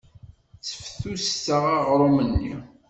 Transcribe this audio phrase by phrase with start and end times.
[0.61, 2.53] Sseftutseɣ aɣrum-nni.